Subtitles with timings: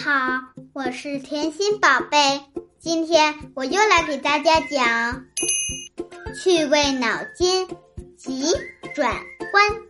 [0.00, 0.40] 好，
[0.72, 2.40] 我是甜心宝贝。
[2.78, 5.26] 今天我又来给大家讲
[6.34, 7.68] 趣味脑筋
[8.16, 8.46] 急
[8.94, 9.14] 转
[9.52, 9.82] 弯。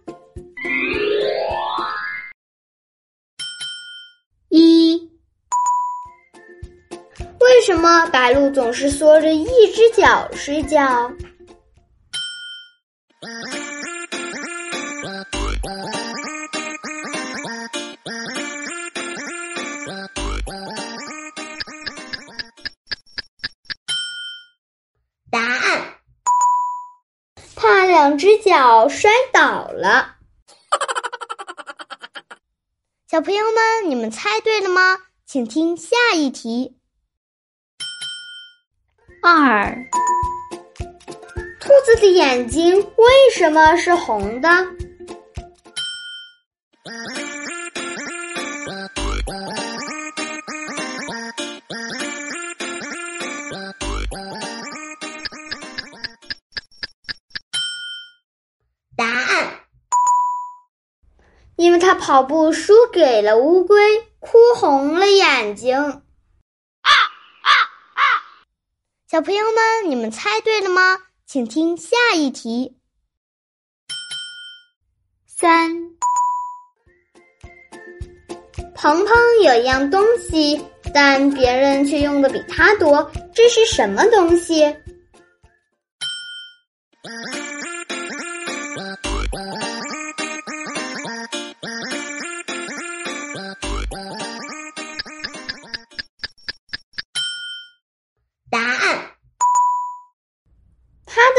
[4.49, 5.09] 一，
[7.39, 11.13] 为什么白鹭总是缩着一只脚睡觉？
[27.63, 30.17] 怕两只脚摔倒了。
[33.09, 34.99] 小朋友们，你们猜对了吗？
[35.25, 36.77] 请听下一题。
[39.23, 39.73] 二，
[41.61, 44.49] 兔子的眼睛为什么是红的？
[61.57, 65.77] 因为他跑步输给了乌龟，哭红了眼睛。
[65.77, 66.03] 啊
[66.89, 66.91] 啊
[67.95, 68.03] 啊！
[69.09, 70.99] 小朋友们，你们猜对了吗？
[71.27, 72.79] 请听下一题。
[75.27, 75.71] 三，
[78.75, 79.15] 鹏鹏
[79.45, 80.65] 有一样东西，
[80.95, 84.65] 但别人却用的比他多，这是什么东西？
[84.65, 84.75] 啊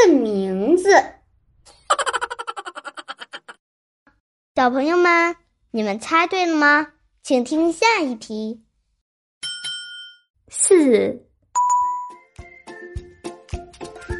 [0.06, 0.90] 的名字。
[4.54, 5.34] 小朋友们，
[5.70, 6.88] 你们猜对了吗？
[7.22, 8.62] 请听下一题。
[10.48, 11.26] 四，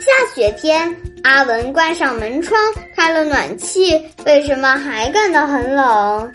[0.00, 2.58] 下雪天，阿文关上门窗，
[2.96, 6.34] 开了暖气，为什么还感到很冷？